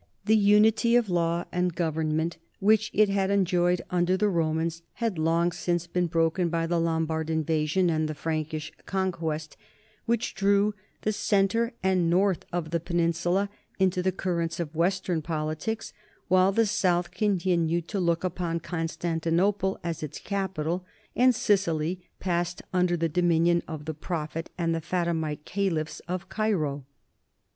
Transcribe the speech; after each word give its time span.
The 0.25 0.35
unity 0.35 0.95
of 0.95 1.11
law 1.11 1.43
and 1.51 1.75
government 1.75 2.39
which 2.59 2.89
it 2.91 3.07
had 3.09 3.29
enjoyed 3.29 3.83
under 3.91 4.17
the 4.17 4.29
Romans 4.29 4.81
had 4.93 5.13
been 5.13 5.23
long 5.25 5.51
since 5.51 5.85
broken 5.85 6.49
by 6.49 6.65
the 6.65 6.79
Lombard 6.79 7.29
invasion 7.29 7.87
and 7.91 8.07
the 8.09 8.15
Prankish 8.15 8.71
conquest, 8.87 9.57
which 10.07 10.33
drew 10.33 10.73
the 11.01 11.13
centre 11.13 11.73
and 11.83 12.09
north 12.09 12.47
of 12.51 12.71
the 12.71 12.79
peninsula 12.79 13.47
into 13.77 14.01
the 14.01 14.11
currents 14.11 14.59
of 14.59 14.73
western 14.73 15.21
politics, 15.21 15.93
while 16.29 16.51
the 16.51 16.65
south 16.65 17.11
continued 17.11 17.87
to 17.89 17.99
look 17.99 18.23
upon 18.23 18.59
Constantinople 18.59 19.79
as 19.83 20.01
its 20.01 20.17
capital 20.17 20.83
and 21.15 21.35
Sicily 21.35 22.01
passed 22.19 22.63
under 22.73 22.97
the 22.97 23.07
dominion 23.07 23.61
of 23.67 23.85
the 23.85 23.93
Prophet 23.93 24.49
and 24.57 24.73
the 24.73 24.81
Fatimite 24.81 25.45
caliphs 25.45 25.99
of 26.07 26.27
Cairo. 26.27 26.85